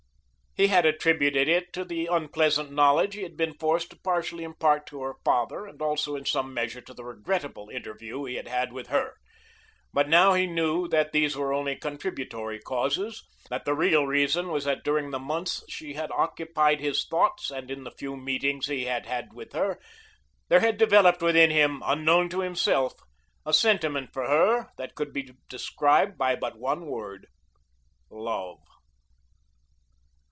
He 0.57 0.67
had 0.67 0.85
attributed 0.85 1.47
it 1.47 1.71
to 1.71 1.85
the 1.85 2.07
unpleasant 2.07 2.73
knowledge 2.73 3.13
he 3.13 3.21
had 3.23 3.37
been 3.37 3.53
forced 3.53 3.89
to 3.91 3.95
partially 4.03 4.43
impart 4.43 4.85
to 4.87 5.01
her 5.01 5.13
father 5.23 5.65
and 5.65 5.81
also 5.81 6.17
in 6.17 6.25
some 6.25 6.53
measure 6.53 6.81
to 6.81 6.93
the 6.93 7.05
regrettable 7.05 7.69
interview 7.69 8.25
he 8.25 8.35
had 8.35 8.49
had 8.49 8.73
with 8.73 8.87
her, 8.87 9.15
but 9.93 10.09
now 10.09 10.33
he 10.33 10.45
knew 10.47 10.89
that 10.89 11.13
these 11.13 11.37
were 11.37 11.53
only 11.53 11.77
contributory 11.77 12.59
causes, 12.59 13.25
that 13.49 13.63
the 13.63 13.73
real 13.73 14.05
reason 14.05 14.49
was 14.49 14.65
that 14.65 14.83
during 14.83 15.11
the 15.11 15.19
months 15.19 15.63
she 15.69 15.93
had 15.93 16.11
occupied 16.11 16.81
his 16.81 17.07
thoughts 17.07 17.49
and 17.49 17.71
in 17.71 17.85
the 17.85 17.91
few 17.91 18.17
meetings 18.17 18.67
he 18.67 18.83
had 18.83 19.05
had 19.05 19.31
with 19.31 19.53
her 19.53 19.79
there 20.49 20.59
had 20.59 20.75
developed 20.77 21.21
within 21.21 21.49
him, 21.49 21.81
unknown 21.85 22.27
to 22.27 22.41
himself, 22.41 22.93
a 23.45 23.53
sentiment 23.53 24.11
for 24.11 24.27
her 24.27 24.67
that 24.77 24.95
could 24.95 25.13
be 25.13 25.29
described 25.47 26.17
by 26.17 26.35
but 26.35 26.57
one 26.59 26.87
word 26.87 27.27
love. 28.09 28.57